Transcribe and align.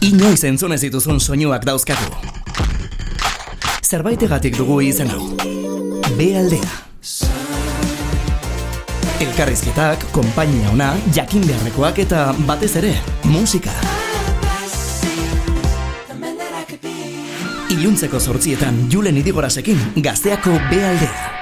Inoiz 0.00 0.44
entzun 0.48 0.72
ez 0.72 0.80
dituzun 0.80 1.18
soinuak 1.20 1.64
dauzkagu. 1.68 2.06
Zerbaitegatik 3.84 4.56
dugu 4.56 4.78
izen 4.80 5.10
hau. 5.12 5.26
B 6.16 6.28
aldea. 6.40 6.70
Elkarrizketak, 9.20 10.06
konpainia 10.14 10.70
ona, 10.72 10.94
jakin 11.12 11.44
beharrekoak 11.44 12.00
eta 12.06 12.30
batez 12.48 12.72
ere, 12.80 12.94
musika. 13.28 13.74
Iluntzeko 17.70 18.20
zortzietan 18.20 18.86
Julen 18.92 19.20
Idigorasekin 19.20 20.00
gazteako 20.00 20.56
B 20.72 20.80
aldea. 20.80 21.39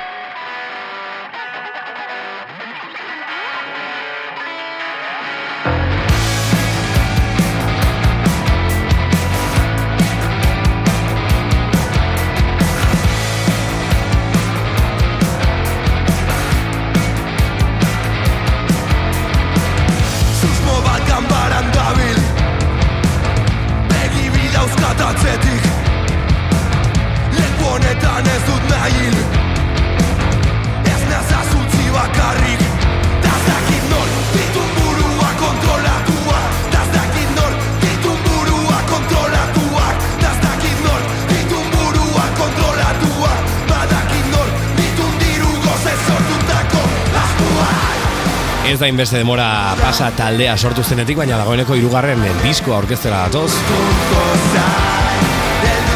Ez 48.78 48.82
da 48.84 48.86
inbeste 48.92 49.18
demora 49.18 49.74
pasa 49.74 50.12
taldea 50.14 50.52
sortu 50.54 50.84
zenetik, 50.86 51.16
baina 51.18 51.34
dagoeneko 51.40 51.74
hirugarren 51.74 52.20
diskoa 52.44 52.76
orkestera 52.78 53.24
datoz. 53.24 53.50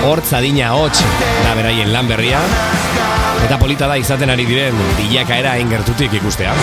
Hortz 0.02 0.32
adina 0.34 0.72
hots 0.74 0.98
da 1.44 1.52
beraien 1.54 1.92
lan 1.94 2.10
berria. 2.10 2.40
Eta 3.44 3.60
polita 3.62 3.86
da 3.86 4.00
izaten 4.02 4.34
ari 4.34 4.48
diren 4.50 4.82
bilakaera 4.98 5.54
ingertutik 5.62 6.18
ikustea. 6.18 6.56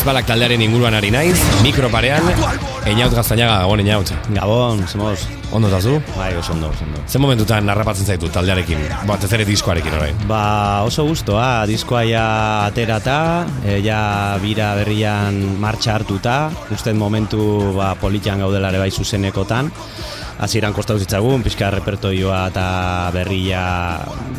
Ezbalak 0.00 0.24
taldearen 0.24 0.62
inguruan 0.64 0.94
ari 0.96 1.10
naiz, 1.12 1.36
mikroparean, 1.60 2.24
Einaut 2.88 3.12
gaztainaga, 3.12 3.58
gabon 3.60 3.82
Einaut. 3.82 4.08
Gabon, 4.32 4.78
zemoz. 4.88 5.26
Ondo 5.52 5.68
eta 5.68 5.80
zu? 5.84 5.98
Bai, 6.14 6.30
oso 6.40 6.54
ondo, 6.54 6.70
oso 6.72 6.86
ondo. 6.86 7.02
Ze 7.04 7.20
momentutan 7.20 7.66
narrapatzen 7.68 8.08
zaitu 8.08 8.30
taldearekin, 8.32 8.80
bat 9.04 9.26
ez 9.26 9.30
ere 9.36 9.44
diskoarekin 9.44 9.98
orain. 9.98 10.22
Ba, 10.30 10.86
oso 10.88 11.04
gustoa, 11.04 11.66
diskoa 11.68 12.06
ja 12.08 12.24
aterata, 12.70 13.18
e, 13.60 13.82
ja 13.84 14.00
bira 14.40 14.70
berrian 14.78 15.36
martxa 15.60 15.98
hartuta, 15.98 16.38
usten 16.72 16.96
momentu 16.96 17.74
ba, 17.76 17.92
politian 18.00 18.40
gaudelare 18.40 18.80
bai 18.80 18.88
zuzenekotan, 18.88 19.68
hasieran 20.40 20.72
kostau 20.72 20.96
zitzagun, 20.98 21.44
pixka 21.44 21.68
repertoioa 21.74 22.40
eta 22.50 22.64
berria 23.14 23.62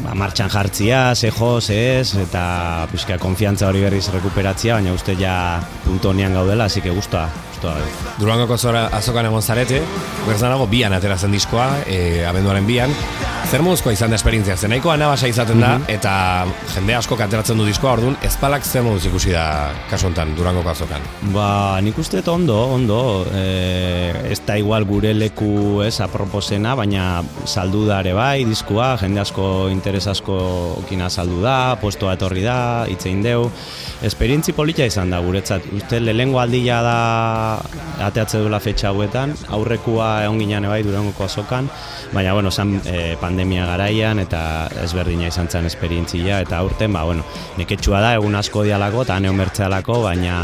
ba, 0.01 0.15
martxan 0.17 0.49
jartzia, 0.49 1.03
ze 1.15 1.31
jo, 1.31 1.53
ez, 1.69 2.15
eta 2.17 2.87
pixka 2.91 3.19
konfiantza 3.21 3.69
hori 3.69 3.85
berriz 3.85 4.07
rekuperatzia, 4.13 4.79
baina 4.79 4.95
uste 4.97 5.15
ja 5.19 5.35
puntu 5.85 6.09
honean 6.09 6.33
gaudela, 6.33 6.65
así 6.65 6.81
que 6.81 6.89
gustoa. 6.89 7.29
Durangoko 8.17 8.57
azokan 8.57 9.27
egon 9.29 9.43
zarete, 9.45 9.83
berzanago 10.25 10.65
bian 10.67 10.97
ateratzen 10.97 11.31
diskoa, 11.31 11.69
e, 11.85 12.25
abenduaren 12.25 12.65
bian. 12.65 12.97
Zer 13.51 13.59
moduzkoa 13.65 13.91
izan 13.91 14.13
da 14.13 14.15
esperientzia, 14.15 14.55
zen 14.55 14.71
nahiko 14.71 14.93
anabasa 14.93 15.27
izaten 15.27 15.59
da, 15.59 15.73
eta 15.91 16.11
jende 16.71 16.93
asko 16.95 17.17
ateratzen 17.19 17.59
du 17.59 17.65
diskoa, 17.67 17.97
orduan, 17.97 18.13
ezpalak 18.23 18.63
zer 18.63 18.85
moduz 18.85 19.09
ikusi 19.09 19.33
da 19.35 19.73
kasu 19.89 20.07
honetan, 20.07 20.31
Durangoko 20.37 20.71
azokan. 20.71 21.03
Ba, 21.33 21.75
nik 21.83 21.99
uste 21.99 22.21
ondo, 22.31 22.55
ondo, 22.77 22.99
e, 23.35 24.13
ez 24.31 24.39
da 24.47 24.55
igual 24.55 24.87
gure 24.87 25.11
leku 25.13 25.81
ez 25.83 25.97
aproposena, 25.99 26.77
baina 26.79 27.25
saldu 27.43 27.83
da 27.89 27.99
ere 27.99 28.13
bai, 28.15 28.45
diskua, 28.47 28.93
jende 29.01 29.19
asko 29.19 29.67
interes 29.67 30.05
asko 30.07 30.37
okina 30.85 31.09
saldu 31.11 31.41
da, 31.43 31.75
postoa 31.81 32.15
etorri 32.15 32.47
da, 32.47 32.85
itzein 32.87 33.19
deu. 33.19 33.49
Esperientzi 34.01 34.55
polita 34.55 34.87
izan 34.87 35.11
da 35.11 35.19
guretzat, 35.19 35.67
uste 35.75 35.99
lehengo 35.99 36.39
aldia 36.39 36.79
da 36.87 36.95
ateatze 38.07 38.39
duela 38.39 38.63
fetxa 38.63 38.93
hauetan, 38.93 39.35
aurrekua 39.51 40.21
egon 40.23 40.39
ginean 40.39 40.71
bai 40.71 40.85
durangoko 40.87 41.27
azokan, 41.27 41.67
baina 42.15 42.31
bueno, 42.31 42.47
zan 42.47 42.77
e, 42.87 43.17
pandemia 43.41 43.65
garaian 43.65 44.19
eta 44.21 44.69
ezberdina 44.83 45.25
izan 45.31 45.47
zen 45.49 45.65
esperientzia, 45.65 46.43
eta 46.45 46.59
aurten, 46.61 46.93
ba, 46.93 47.01
bueno, 47.09 47.23
neketsua 47.57 47.97
da, 48.03 48.11
egun 48.19 48.37
asko 48.37 48.61
dialako, 48.67 49.01
eta 49.01 49.17
neon 49.17 49.41
bertzealako, 49.41 49.95
baina 50.03 50.35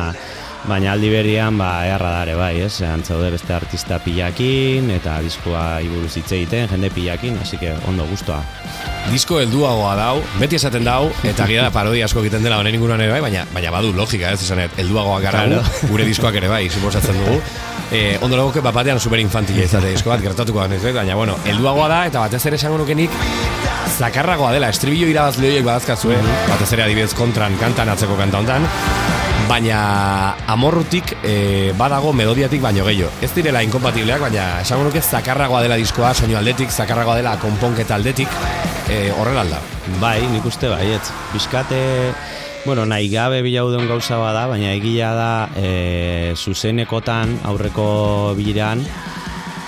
Baina 0.65 0.91
aldi 0.91 1.07
berian, 1.07 1.55
ba, 1.55 1.85
eharra 1.87 2.09
dare 2.17 2.33
bai, 2.35 2.57
ez? 2.65 2.81
Antzaude 2.83 3.29
beste 3.31 3.53
artista 3.55 3.99
pilakin, 4.03 4.89
eta 4.97 5.19
diskoa 5.23 5.77
iburuz 5.85 6.09
hitz 6.17 6.31
egiten, 6.35 6.65
jende 6.71 6.89
pilakin, 6.91 7.37
hasi 7.39 7.59
que 7.61 7.71
ondo 7.87 8.03
gustoa. 8.09 8.41
Disko 9.07 9.37
helduagoa 9.39 9.93
dau, 9.95 10.17
beti 10.41 10.57
esaten 10.57 10.83
dau, 10.83 11.05
eta 11.23 11.45
gira 11.47 11.63
da 11.69 11.71
parodia 11.71 12.09
asko 12.09 12.19
egiten 12.25 12.43
dela 12.43 12.57
honen 12.59 12.75
inguruan 12.75 12.99
ere 13.05 13.13
bai, 13.13 13.21
baina, 13.23 13.45
baina 13.53 13.71
badu 13.71 13.93
logika, 13.95 14.33
ez 14.35 14.41
esanet, 14.43 14.75
helduagoak 14.81 15.23
gara 15.23 15.45
Claro. 15.47 15.61
gure 15.93 16.03
diskoak 16.09 16.35
ere 16.41 16.49
bai, 16.51 16.65
suposatzen 16.69 17.15
dugu. 17.21 17.37
E, 17.87 18.17
ondo 18.19 18.35
legoke 18.35 18.59
bat 18.59 18.75
batean 18.75 18.99
super 18.99 19.21
infantila 19.23 19.63
izate 19.63 19.93
disko 19.93 20.09
bat, 20.11 20.19
gertatuko 20.25 20.59
da 20.59 20.67
nizbait, 20.73 20.95
baina 20.97 21.15
bueno, 21.15 21.37
helduagoa 21.45 21.87
da, 21.87 22.01
eta 22.09 22.25
batez 22.25 22.43
ere 22.49 22.59
esango 22.59 22.81
nukenik, 22.81 23.13
zakarragoa 23.97 24.51
dela, 24.51 24.67
estribillo 24.73 25.07
irabazle 25.07 25.47
horiek 25.47 25.63
badazkazue, 25.69 26.17
batez 26.49 26.73
ere 26.75 26.83
adibidez 26.89 27.13
kontran 27.15 27.55
kantan 27.61 27.93
atzeko 27.95 28.19
kanta 28.19 28.41
hontan, 28.43 28.67
baina 29.47 30.35
amorrutik 30.51 31.13
e, 31.23 31.71
badago 31.79 32.11
melodiatik 32.13 32.61
baino 32.61 32.85
gehiago. 32.87 33.09
Ez 33.23 33.31
direla 33.35 33.61
inkompatibleak, 33.63 34.21
baina 34.27 34.47
esango 34.61 34.87
nuke 34.87 35.01
zakarragoa 35.01 35.61
dela 35.63 35.77
diskoa, 35.79 36.13
soinu 36.13 36.37
aldetik, 36.39 36.71
zakarragoa 36.71 37.15
dela 37.19 37.37
konponketa 37.41 37.95
aldetik, 37.95 38.31
e, 38.91 39.07
horrela 39.15 39.45
alda. 39.45 39.61
Bai, 40.01 40.19
nik 40.33 40.45
uste 40.45 40.69
baietz. 40.71 41.05
Bizkate, 41.33 41.79
bueno, 42.65 42.85
nahi 42.85 43.07
gabe 43.09 43.41
bilaudon 43.45 43.87
gauza 43.87 44.19
bada, 44.19 44.47
baina 44.51 44.73
egia 44.75 45.13
da 45.15 45.31
e, 45.55 46.33
zuzenekotan 46.35 47.37
aurreko 47.47 48.33
biran, 48.37 48.83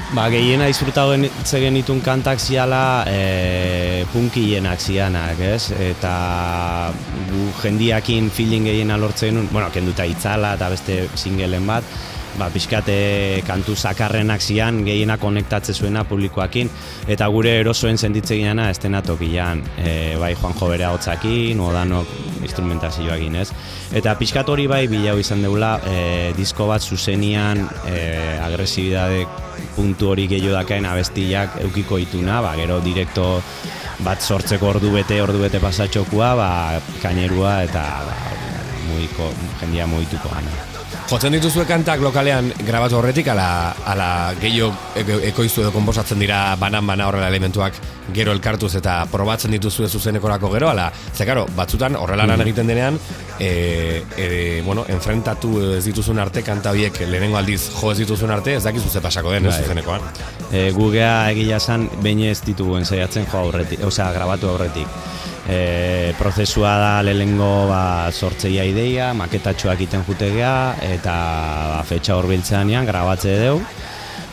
Ba, 0.09 0.23
gehiena 0.33 0.65
disfrutatu 0.65 1.13
genitun 1.61 1.99
kantak 2.01 2.39
ziala 2.41 3.05
e, 3.05 4.05
punkienak 4.09 4.81
zianak, 4.81 5.37
ez? 5.37 5.69
Eta 5.69 6.13
gu 7.29 7.43
jendiakin 7.61 8.31
feeling 8.33 8.65
gehiena 8.65 8.97
lortzen 8.97 9.37
bueno, 9.51 9.67
kenduta 9.69 10.07
itzala 10.09 10.55
eta 10.57 10.71
beste 10.73 10.95
singelen 11.13 11.67
bat, 11.69 11.85
ba, 12.39 12.47
pixkate 12.49 13.43
kantu 13.45 13.75
zakarrenak 13.77 14.41
zian, 14.41 14.81
gehiena 14.87 15.19
konektatze 15.21 15.75
zuena 15.77 16.01
publikoakin, 16.09 16.73
eta 17.05 17.27
gure 17.29 17.59
erosoen 17.59 18.01
sentitze 18.01 18.39
gineana 18.39 18.71
estena 18.73 19.03
tokian, 19.05 19.61
e, 19.77 19.93
bai 20.17 20.33
Juanjo 20.33 20.71
bere 20.73 20.89
hotzakin, 20.89 21.61
odanok 21.61 22.17
instrumentazioakin, 22.41 23.37
ez? 23.45 23.51
Eta 23.89 24.13
pixkat 24.19 24.49
hori 24.53 24.67
bai 24.69 24.83
bilau 24.85 25.15
izan 25.17 25.41
deula, 25.41 25.79
e, 25.89 26.33
disko 26.37 26.67
bat 26.69 26.83
zuzenian 26.85 27.63
e, 27.89 28.37
agresibidade 28.37 29.23
puntu 29.73 30.11
hori 30.13 30.27
gehiago 30.29 30.53
dakaen 30.53 30.85
abestiak 30.85 31.57
eukiko 31.65 31.97
ituna, 31.97 32.37
ba, 32.45 32.53
gero 32.59 32.79
direkto 32.85 33.27
bat 34.05 34.21
sortzeko 34.21 34.75
ordu 34.75 34.93
bete, 34.93 35.17
ordu 35.25 35.41
bete 35.41 35.61
pasatxokua, 35.63 36.33
ba, 36.37 36.49
kainerua 37.01 37.59
eta 37.65 37.85
ba, 38.05 38.17
muiko, 38.91 39.33
jendia 39.63 39.89
muituko 39.89 40.37
gana. 40.37 40.68
Jotzen 41.09 41.33
dituzue 41.33 41.63
kantak 41.65 42.03
lokalean 42.05 42.51
grabatu 42.67 42.99
horretik, 42.99 43.31
ala, 43.33 43.71
ala 43.89 44.09
gehiago 44.37 44.67
eko- 44.99 45.17
ekoiztu 45.25 45.63
edo 45.63 45.71
konposatzen 45.73 46.19
dira 46.21 46.53
banan-bana 46.61 47.07
horrela 47.09 47.31
elementuak 47.31 47.73
gero 48.13 48.29
elkartuz 48.35 48.75
eta 48.77 48.99
probatzen 49.09 49.55
dituzue 49.55 49.87
zuzenekorako 49.89 50.51
gero, 50.53 50.69
ala, 50.69 50.91
ze 50.93 51.25
karo, 51.25 51.47
batzutan 51.57 51.97
horrela 51.97 52.27
lan 52.29 52.43
egiten 52.45 52.69
denean, 52.69 52.99
e, 53.39 54.03
e, 54.17 54.61
bueno, 54.65 54.85
enfrentatu 54.87 55.55
ez 55.79 55.83
dituzun 55.89 56.19
arte 56.21 56.43
kanta 56.45 56.75
horiek 56.75 57.01
lehenengo 57.01 57.41
aldiz 57.41 57.63
jo 57.79 57.91
ez 57.91 57.97
dituzun 58.03 58.29
arte, 58.37 58.53
ez 58.59 58.63
dakizu 58.69 58.89
ze 58.93 59.01
pasako 59.01 59.31
den, 59.33 59.47
ez 59.49 59.55
Bai. 59.55 59.63
zuzenekoan. 59.63 60.05
E, 60.51 60.69
gugea 60.77 61.31
egia 61.31 61.57
esan 61.57 61.89
behin 62.03 62.21
ez 62.29 62.43
dituguen 62.45 62.85
saiatzen 62.85 63.25
jo 63.31 63.41
aurretik, 63.47 63.81
osea, 63.85 64.11
grabatu 64.13 64.49
aurretik. 64.53 64.85
E, 65.49 66.13
prozesua 66.19 66.75
da 66.77 66.91
lehengo 67.01 67.67
ba, 67.71 68.11
sortzeia 68.13 68.67
ideia, 68.69 69.13
maketatxoak 69.17 69.81
iten 69.81 70.03
jutegea, 70.05 70.77
eta 70.85 71.15
ba, 71.73 71.79
fetxa 71.89 72.19
horbiltzeanean 72.19 72.85
grabatze 72.85 73.33
deu, 73.41 73.55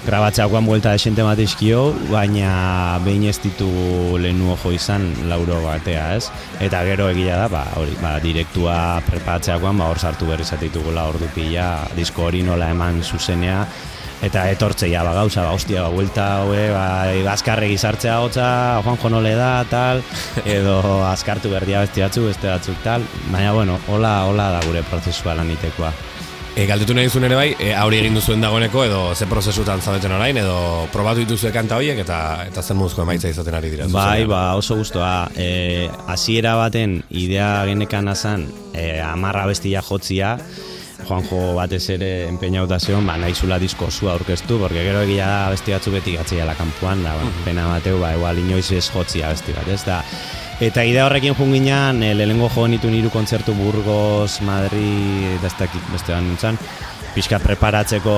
grabatzeakoan 0.06 0.66
buelta 0.68 0.92
desente 0.94 1.24
bat 1.24 1.38
baina 2.10 3.00
behin 3.04 3.24
ez 3.24 3.40
ditu 3.40 3.66
lehenu 4.18 4.52
ojo 4.52 4.72
izan 4.72 5.28
lauro 5.28 5.62
batea, 5.64 6.14
ez? 6.14 6.30
Eta 6.60 6.84
gero 6.84 7.08
egia 7.10 7.36
da, 7.36 7.48
ba, 7.48 7.64
hori, 7.76 7.96
ba, 8.02 8.20
direktua 8.20 9.00
prepatzeakoan, 9.08 9.78
ba, 9.78 9.88
hor 9.88 9.98
sartu 9.98 10.26
berri 10.26 10.44
zatitugula 10.44 11.08
hor 11.08 11.18
pila, 11.34 11.88
disko 11.96 12.28
hori 12.28 12.42
nola 12.42 12.70
eman 12.70 13.02
zuzenea, 13.02 13.66
eta 14.24 14.46
etortzeia 14.50 15.02
ba 15.04 15.12
gauza 15.14 15.42
ba 15.44 15.52
hostia 15.52 15.82
ba 15.82 15.92
vuelta 15.92 16.26
hoe 16.44 16.70
ba 16.72 17.32
azkarregi 17.32 17.78
sartzea 17.78 18.20
hotza 18.20 18.80
Juan 18.84 18.98
Jonole 19.02 19.34
da 19.36 19.64
tal 19.68 20.02
edo 20.56 21.04
azkartu 21.04 21.50
berdia 21.50 21.80
beste 21.84 22.02
batzu 22.02 22.26
beste 22.26 22.48
batzuk 22.48 22.82
tal 22.84 23.04
baina 23.30 23.52
bueno 23.52 23.78
hola 23.88 24.24
hola 24.24 24.50
da 24.56 24.60
gure 24.66 24.82
prozesua 24.90 25.34
lanitekoa 25.34 25.92
E, 26.56 26.64
galdetu 26.64 26.94
nahi 26.96 27.10
zuen 27.12 27.26
ere 27.28 27.36
bai, 27.36 27.50
e, 27.60 27.74
aurri 27.76 27.98
egin 28.00 28.14
duzuen 28.16 28.40
dagoeneko 28.40 28.86
edo 28.86 29.00
ze 29.12 29.26
prozesutan 29.28 29.82
zaudeten 29.84 30.14
orain 30.16 30.38
edo 30.40 30.86
probatu 30.88 31.20
dituzue 31.20 31.50
kanta 31.52 31.76
horiek 31.76 31.98
eta 32.00 32.20
eta 32.46 32.62
zen 32.64 32.78
muzko 32.80 33.02
emaitza 33.04 33.28
izaten 33.28 33.58
ari 33.58 33.74
dira. 33.74 33.88
Bai, 33.92 34.24
ba, 34.24 34.54
oso 34.56 34.78
guztua. 34.78 35.28
E, 35.36 35.90
hasiera 36.08 36.54
baten 36.56 37.02
idea 37.10 37.50
genekan 37.68 38.08
azan 38.08 38.46
e, 38.72 38.86
amarra 39.04 39.44
bestia 39.50 39.84
jotzia, 39.84 40.38
Juanjo 41.04 41.54
batez 41.54 41.82
ere 41.92 42.10
empeñauta 42.28 42.78
zion, 42.80 43.06
ba, 43.06 43.18
nahi 43.20 43.34
zula 43.34 43.58
disko 43.58 43.90
zua 43.90 44.14
aurkeztu, 44.14 44.58
porque 44.58 44.82
gero 44.86 45.02
egia 45.04 45.26
da 45.28 45.50
besti 45.52 45.76
batzu 45.76 45.92
beti 45.92 46.16
gatzia 46.16 46.46
la 46.48 46.56
kampuan, 46.56 47.04
da, 47.04 47.14
ba, 47.18 47.28
pena 47.44 47.68
bateu, 47.68 48.00
ba, 48.00 48.14
igual 48.16 48.40
inoiz 48.40 48.70
ez 48.72 48.88
jotzia 48.88 49.28
besti 49.34 49.52
bat, 49.52 49.68
ez 49.68 49.84
da, 49.84 50.02
Eta 50.56 50.86
idea 50.88 51.02
horrekin 51.04 51.34
junginan, 51.36 51.98
e, 52.00 52.14
lehenengo 52.16 52.46
jo 52.48 52.62
nitu 52.64 52.88
niru 52.88 53.10
kontzertu 53.12 53.52
Burgos, 53.52 54.38
Madrid, 54.40 55.42
dakit 55.44 55.90
beste 55.92 56.14
ban 56.14 56.24
nintzen, 56.24 56.56
pixka 57.16 57.38
preparatzeko, 57.40 58.14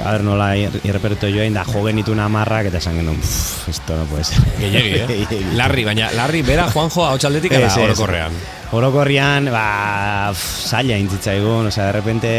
a 0.00 0.16
nola 0.24 0.54
irreperto 0.56 1.28
joain, 1.28 1.52
da 1.52 1.66
jo 1.68 1.82
genitu 1.84 2.14
namarrak, 2.16 2.70
eta 2.70 2.80
esan 2.80 2.96
genuen, 2.96 3.20
esto 3.20 3.98
no 3.98 4.06
puede 4.08 4.24
ser. 4.24 4.40
Gehiagi, 4.62 4.94
eh? 4.96 5.40
larri, 5.60 5.84
baina, 5.84 6.08
larri, 6.16 6.40
bera 6.46 6.64
Juanjo 6.72 7.04
hau 7.04 7.18
txaldetik 7.20 7.52
era 7.58 7.68
orokorrean. 7.84 8.38
Orokorrean, 8.74 9.50
ba, 9.52 10.32
zaila 10.34 10.96
intzitzaigun, 10.98 11.68
osea, 11.68 11.90
de 11.90 11.92
repente 11.92 12.32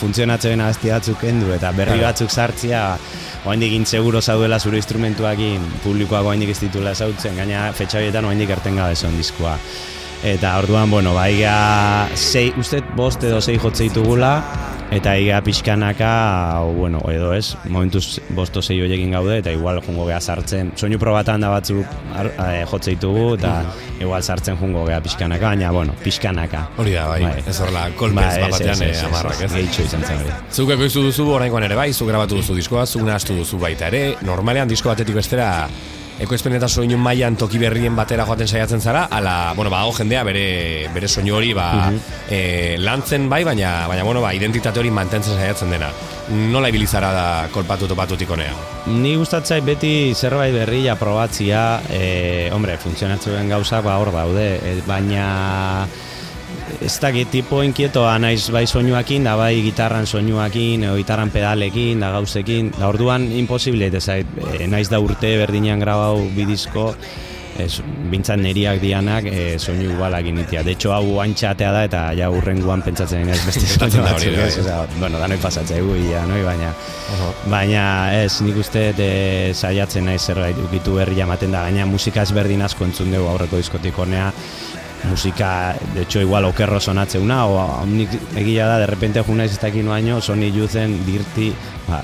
funtzionatzen 0.00 0.64
abesti 0.64 0.90
batzuk 0.90 1.28
endu, 1.28 1.52
eta 1.54 1.70
berri 1.76 2.00
batzuk 2.00 2.32
sartzia, 2.32 2.86
oaindik 3.44 3.76
intzeguro 3.76 4.22
zauduela 4.24 4.58
zure 4.58 4.80
instrumentuakin 4.80 5.68
publikoak 5.84 6.32
oaindik 6.32 6.54
ez 6.56 6.62
ditula 6.64 6.96
zautzen, 6.96 7.36
gaina 7.36 7.68
fetxa 7.76 8.00
horietan 8.00 8.24
oaindik 8.24 8.56
erten 8.56 8.80
gabe 8.80 8.96
zon 8.96 9.20
diskoa. 9.20 9.58
Eta 10.24 10.54
orduan, 10.56 10.88
bueno, 10.90 11.12
baiga, 11.12 12.08
sei, 12.16 12.46
uste, 12.56 12.78
bost 12.96 13.20
edo 13.28 13.42
sei 13.44 13.58
jotze 13.60 13.84
ditugula, 13.84 14.38
eta 14.88 15.12
iga 15.20 15.42
pixkanaka, 15.44 16.12
bueno, 16.72 17.02
edo 17.12 17.34
ez, 17.36 17.58
momentuz 17.68 18.22
bosto 18.32 18.62
zei 18.62 18.78
horiekin 18.80 19.12
gaude, 19.12 19.36
eta 19.42 19.52
igual 19.52 19.82
jungo 19.84 20.06
geha 20.08 20.22
sartzen, 20.24 20.70
soinu 20.80 20.96
probatan 21.02 21.44
da 21.44 21.50
batzu 21.52 21.82
e, 21.82 22.62
jotze 22.70 22.94
ditugu, 22.94 23.34
eta 23.36 23.52
igual 24.00 24.24
sartzen 24.24 24.56
jungo 24.56 24.86
geha 24.88 25.02
pixkanaka, 25.04 25.50
baina, 25.52 25.72
bueno, 25.76 25.92
pixkanaka. 26.00 26.62
Hori 26.80 26.96
da, 26.96 27.04
bai, 27.10 27.20
bai. 27.26 27.42
ez 27.44 27.58
horla, 27.60 27.82
kolpez 28.00 28.24
bai, 28.24 28.50
batean 28.54 28.84
eh, 28.86 28.94
amarrak, 29.10 29.42
ez? 29.44 29.50
Gehitxo 29.58 29.84
izan 29.90 30.08
zen 30.08 30.22
hori. 30.24 30.32
Zuk 30.48 30.72
duzu, 31.04 31.28
orainkoan 31.36 31.68
ere 31.68 31.76
bai, 31.76 31.90
zuk 31.92 32.08
grabatu 32.08 32.40
duzu 32.40 32.56
diskoa, 32.56 32.86
zuk 32.86 33.04
nahastu 33.04 33.36
duzu 33.36 33.60
baita 33.60 33.92
ere, 33.92 34.16
normalean 34.24 34.72
disko 34.72 34.88
batetik 34.88 35.20
bestera, 35.20 35.50
Eko 36.14 36.36
espen 36.36 36.54
eta 36.54 36.68
soinu 36.70 36.94
mailan 37.00 37.34
toki 37.34 37.58
berrien 37.58 37.96
batera 37.98 38.22
joaten 38.28 38.46
saiatzen 38.46 38.80
zara, 38.80 39.08
ala, 39.10 39.52
bueno, 39.56 39.70
ba, 39.72 39.82
jendea 39.96 40.22
bere, 40.22 40.44
bere 40.94 41.08
soinu 41.08 41.34
hori 41.34 41.50
ba, 41.56 41.90
e, 42.30 42.76
lantzen 42.78 43.26
bai, 43.28 43.42
baina, 43.44 43.88
baina 43.90 44.04
bueno, 44.06 44.22
ba, 44.22 44.30
identitate 44.34 44.78
hori 44.78 44.92
mantentzen 44.94 45.34
saiatzen 45.34 45.74
dena. 45.74 45.90
Nola 46.54 46.70
ibilizara 46.70 47.10
da 47.12 47.26
kolpatu 47.52 47.90
topatutik 47.90 48.30
honea? 48.30 48.54
Ni 48.94 49.16
gustatzai 49.18 49.60
beti 49.66 50.14
zerbait 50.14 50.54
berria 50.54 50.94
probatzia, 50.96 51.82
e, 51.90 52.48
hombre, 52.54 52.78
funtzionatzen 52.78 53.50
gauzak 53.50 53.82
ba 53.84 53.98
hor 53.98 54.14
daude, 54.14 54.48
e, 54.62 54.78
baina 54.86 55.86
ez 56.84 57.00
da 57.00 57.10
tipo 57.30 57.62
inkietoa 57.64 58.18
naiz 58.18 58.50
bai 58.52 58.66
soinuakin, 58.66 59.24
da 59.24 59.36
bai 59.36 59.62
gitarran 59.64 60.06
soinuakin, 60.06 60.84
edo 60.84 60.96
gitarran 61.00 61.30
pedalekin, 61.32 62.00
da 62.00 62.10
gauzekin, 62.12 62.72
da 62.76 62.88
orduan 62.88 63.30
imposible, 63.32 63.88
ez 63.88 64.04
zait, 64.04 64.26
e, 64.52 64.66
naiz 64.68 64.90
da 64.92 65.00
urte 65.00 65.36
berdinean 65.40 65.80
grabau 65.80 66.26
bidizko, 66.36 66.90
ez, 67.58 67.78
bintzat 68.10 68.40
neriak 68.42 68.82
dianak 68.82 69.30
e, 69.30 69.56
soinu 69.58 69.94
igualak 69.94 70.28
initia. 70.28 70.62
De 70.66 70.74
hecho, 70.74 70.92
hau 70.92 71.20
antxatea 71.22 71.72
da, 71.72 71.84
eta 71.88 72.04
ja 72.18 72.28
urrenguan 72.34 72.84
pentsatzen 72.84 73.32
ez 73.32 73.40
beste 73.46 73.64
soinu 73.64 74.04
batzuk, 74.04 74.36
ez, 74.44 74.60
bai. 74.66 74.76
o 74.76 75.00
bueno, 75.00 75.18
da 75.22 75.30
noi 75.30 75.40
pasatzea 75.40 75.80
egu, 75.80 75.96
ja, 76.10 76.26
noi, 76.28 76.42
baina, 76.44 76.72
baina, 77.48 77.88
ez, 78.20 78.42
nik 78.44 78.60
uste, 78.60 78.90
de, 78.98 79.10
saiatzen 79.54 80.04
naiz 80.10 80.20
zerbait 80.20 80.60
ukitu 80.68 81.00
berri 81.00 81.16
jamaten 81.22 81.54
da, 81.54 81.64
gaina 81.70 81.88
musika 81.88 82.28
ezberdin 82.28 82.66
asko 82.68 82.84
entzun 82.90 83.14
dugu 83.14 83.30
aurreko 83.32 83.62
diskotik 83.62 84.04
honea, 84.04 84.32
musika, 85.08 85.76
de 85.94 86.02
hecho, 86.02 86.20
igual 86.20 86.44
okerro 86.44 86.80
sonatze 86.80 87.18
una, 87.18 87.44
o 87.46 87.84
nik 87.86 88.10
egia 88.36 88.66
da, 88.66 88.78
de 88.78 88.86
repente 88.86 89.22
juna 89.22 89.44
ez 89.44 89.52
ez 89.52 89.86
baino, 89.86 90.20
soni 90.20 90.50
juzen 90.52 91.04
dirti, 91.06 91.52
ba, 91.88 92.02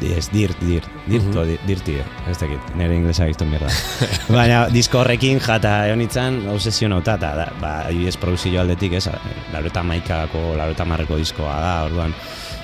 ez, 0.00 0.30
dirt, 0.30 0.60
dirt, 0.60 0.88
dirt, 1.06 1.24
uh 1.24 1.34
-huh. 1.34 1.58
dirti, 1.66 1.96
ez 2.30 2.38
dakit, 2.38 2.60
nire 2.76 2.94
inglesa 2.94 3.26
giztu 3.26 3.44
mierda. 3.44 3.68
Baina, 4.28 4.68
disko 4.68 5.00
horrekin 5.00 5.40
jata 5.40 5.86
egon 5.86 6.00
itzan, 6.00 6.48
obsesionauta, 6.48 7.14
eta, 7.14 7.34
da, 7.34 7.52
ba, 7.60 7.72
ez 7.90 8.16
produzio 8.16 8.60
aldetik, 8.60 8.92
ez, 8.92 9.08
laureta 9.52 9.82
maikako, 9.82 10.54
laureta 10.56 10.84
marreko 10.84 11.16
diskoa 11.16 11.60
da, 11.60 11.82
orduan, 11.84 12.14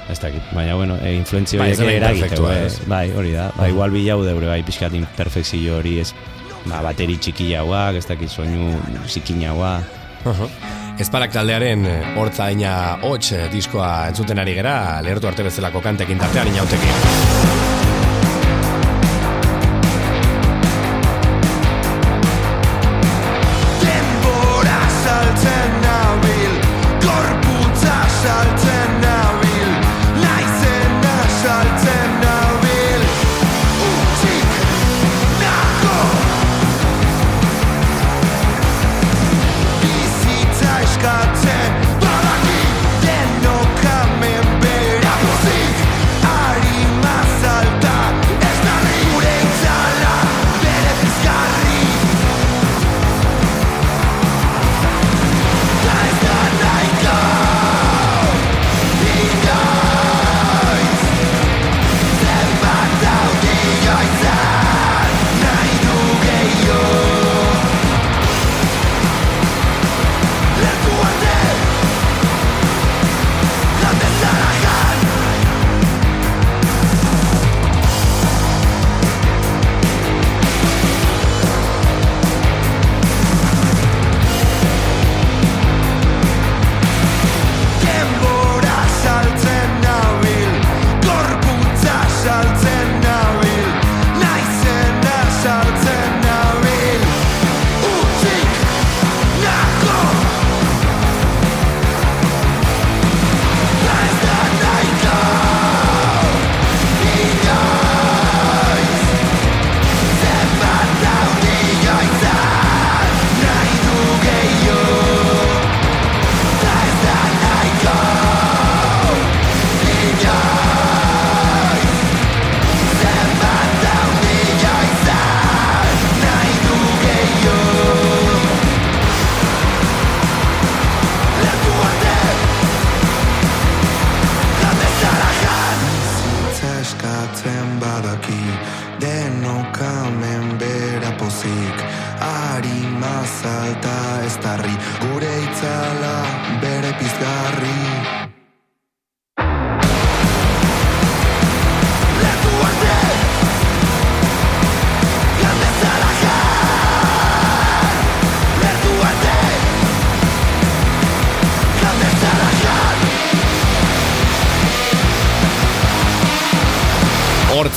ez 0.08 0.20
dakit, 0.20 0.42
baina, 0.54 0.74
bueno, 0.74 0.96
e, 1.02 1.14
influenzio 1.14 1.60
bai, 1.60 1.72
horiek 1.74 2.02
eragiteko, 2.02 2.48
bai, 2.86 3.10
hori 3.12 3.32
da, 3.32 3.50
bai, 3.56 3.70
igual 3.70 3.90
bilau 3.90 4.22
deure, 4.24 4.46
bai, 4.46 4.62
pixkat 4.62 4.94
imperfekzio 4.94 5.76
hori, 5.78 5.98
ez, 6.00 6.14
ba, 6.66 6.82
bateri 6.82 7.18
txiki 7.18 7.52
jauak, 7.52 8.00
ez 8.00 8.06
dakit 8.08 8.30
soinu 8.30 8.74
zikin 9.06 9.42
jaua. 9.42 9.78
Uh 10.24 10.34
-huh. 10.34 10.50
Ezpalak 10.98 11.30
taldearen 11.30 11.86
eh, 11.86 12.14
hortza 12.18 12.50
ina 12.50 12.98
hotx 13.02 13.32
eh, 13.32 13.46
diskoa 13.52 14.08
entzuten 14.10 14.38
ari 14.38 14.54
gera, 14.58 15.00
lehertu 15.02 15.30
arte 15.30 15.46
bezalako 15.46 15.80
kantekin 15.80 16.18
tartean 16.18 16.48
inautekin. 16.48 17.67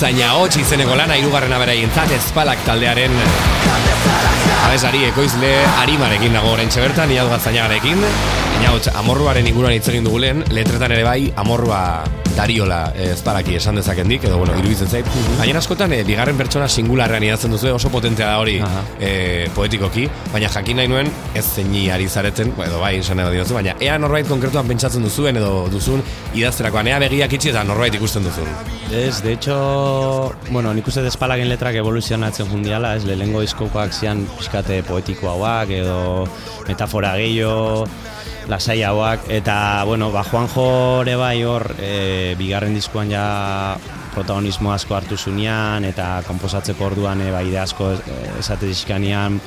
Hortzaina 0.02 0.32
hotx 0.34 0.56
izeneko 0.58 0.96
lana 0.98 1.14
irugarren 1.22 1.52
aberaintzat 1.54 2.10
ezpalak 2.16 2.64
taldearen 2.66 3.14
abesari 4.66 5.04
ekoizle 5.12 5.52
arimarekin 5.84 6.34
dago 6.34 6.56
orain 6.56 6.74
bertan 6.74 7.14
iadu 7.14 7.30
gaztainagarekin 7.30 8.02
Baina 8.62 8.76
hotx, 8.76 8.92
amorruaren 8.94 9.48
inguruan 9.50 9.74
hitz 9.74 9.88
egin 9.90 10.06
dugu 10.06 10.20
lehen, 10.22 10.44
letretan 10.54 10.92
ere 10.94 11.02
bai 11.02 11.32
amorrua 11.42 12.04
dariola 12.36 12.92
eh, 12.94 13.08
ezpalaki 13.16 13.56
esan 13.58 13.80
dezakendik, 13.80 14.28
edo 14.30 14.38
bueno, 14.38 14.54
iruditzen 14.60 14.86
zait. 14.86 15.08
Baina 15.40 15.58
askotan, 15.58 15.96
eh, 15.98 16.04
bigarren 16.06 16.38
pertsona 16.38 16.68
singularrean 16.70 17.26
idazten 17.26 17.56
duzu, 17.56 17.72
oso 17.74 17.90
potentea 17.90 18.28
da 18.30 18.36
hori 18.38 18.60
Aha. 18.62 18.84
eh, 19.02 19.48
poetikoki, 19.56 20.04
baina 20.30 20.52
jakin 20.54 20.78
nahi 20.78 20.92
nuen 20.92 21.10
ez 21.34 21.44
zeini 21.56 21.88
ari 21.90 22.06
zareten, 22.06 22.54
edo 22.68 22.84
bai, 22.84 22.92
esan 23.00 23.24
edo 23.24 23.32
diozu, 23.34 23.58
baina 23.58 23.74
ea 23.82 23.98
norbait 23.98 24.30
konkretuan 24.30 24.70
pentsatzen 24.70 25.10
duzuen 25.10 25.42
edo 25.42 25.66
duzun 25.74 26.06
idazterakoan, 26.38 26.92
ea 26.94 27.02
begiak 27.02 27.34
itxi 27.40 27.50
eta 27.56 27.66
norbait 27.66 27.98
ikusten 27.98 28.30
duzun. 28.30 28.54
Ez, 28.94 29.24
de 29.26 29.34
hecho, 29.34 29.58
bueno, 30.52 30.76
nik 30.78 30.86
uste 30.86 31.02
despalagen 31.02 31.50
letrak 31.50 31.82
evoluzionatzen 31.82 32.54
jundiala, 32.54 32.94
ez, 33.00 33.10
lehengo 33.10 33.42
diskokoak 33.42 33.98
zian 33.98 34.28
pixkate 34.38 34.84
poetikoagoak 34.86 35.74
edo 35.82 36.00
metafora 36.70 37.18
gehiago, 37.18 37.88
lasai 38.52 38.82
hauak, 38.84 39.30
eta, 39.32 39.84
bueno, 39.88 40.12
ba, 40.12 40.26
Juanjo 40.28 40.68
ere 41.06 41.16
bai 41.16 41.38
hor, 41.48 41.70
e, 41.80 42.36
bigarren 42.40 42.76
diskoan 42.76 43.12
ja 43.14 43.26
protagonismo 44.12 44.74
asko 44.74 44.98
hartu 44.98 45.16
zunean, 45.16 45.88
eta 45.88 46.18
komposatzeko 46.28 46.90
orduan 46.90 47.24
e, 47.24 47.30
bai 47.32 47.46
asko 47.62 47.94
e, 47.96 48.18
esate 48.42 48.68
dizkanean, 48.68 49.40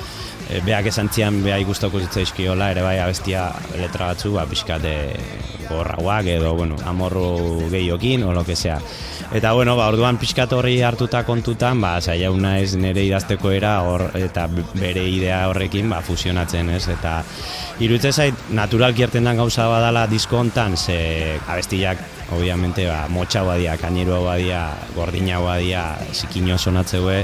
e, 0.49 0.63
beak 0.65 0.89
esan 0.89 1.11
zian, 1.13 1.37
beha 1.45 1.61
ikustako 1.61 2.01
zitzaizkiola, 2.07 2.71
ere 2.73 2.85
bai 2.85 2.97
abestia 3.03 3.45
letra 3.77 4.09
batzu, 4.09 4.33
ba, 4.39 4.47
pixkate 4.49 4.95
gorrauak 5.69 6.25
edo, 6.25 6.53
bueno, 6.55 6.75
amorru 6.85 7.69
gehiokin, 7.69 8.23
o 8.23 8.33
lo 8.33 8.45
que 8.45 8.55
sea. 8.55 8.79
Eta, 9.33 9.53
bueno, 9.53 9.75
ba, 9.75 9.87
orduan 9.89 10.19
pixkat 10.21 10.53
horri 10.53 10.81
hartuta 10.85 11.23
kontutan, 11.25 11.81
ba, 11.81 11.97
saiau 12.01 12.35
naiz 12.37 12.75
nire 12.77 13.03
idazteko 13.07 13.51
era, 13.51 13.79
hor, 13.83 14.09
eta 14.19 14.45
bere 14.77 15.05
idea 15.09 15.41
horrekin, 15.49 15.89
ba, 15.89 16.01
fusionatzen, 16.05 16.69
ez, 16.75 16.85
eta 16.93 17.17
iruditzen 17.81 18.13
zait, 18.13 18.43
naturalki 18.55 19.03
erten 19.07 19.25
dan 19.25 19.41
gauza 19.41 19.67
badala 19.71 20.05
disko 20.07 20.39
hontan, 20.39 20.77
ze 20.77 21.39
abestiak, 21.47 22.03
obviamente, 22.37 22.85
ba, 22.87 23.07
motxa 23.09 23.43
badia, 23.43 23.77
kaineroa 23.81 24.21
badia, 24.29 24.67
gordina 24.95 25.39
badia, 25.41 25.87
zikino 26.13 26.57
sonatzeue, 26.57 27.23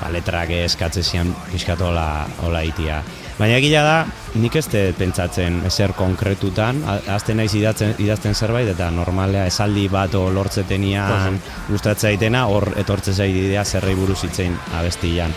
ba, 0.00 0.08
letrak 0.10 0.50
eskatze 0.62 1.04
zian 1.04 1.34
pixkat 1.52 1.84
hola, 1.84 2.26
hola 2.42 2.64
itia. 2.64 3.02
Baina 3.38 3.56
egia 3.56 3.82
da, 3.84 3.96
nik 4.38 4.56
ez 4.60 4.66
pentsatzen 4.98 5.62
ezer 5.66 5.94
konkretutan, 5.96 6.82
azten 7.08 7.40
naiz 7.40 7.54
idazten, 7.56 7.94
idazten 7.98 8.34
zerbait, 8.34 8.68
eta 8.74 8.90
normalea 8.92 9.46
esaldi 9.48 9.88
bat 9.92 10.14
o 10.14 10.28
lortzetenian 10.30 11.40
gustatzen 11.68 12.12
zaitena, 12.12 12.46
hor 12.46 12.68
etortzen 12.76 13.14
zait 13.14 13.36
idea 13.36 13.64
zerrei 13.64 13.94
buruz 13.96 14.22
hitzein 14.24 14.56
abestian. 14.78 15.34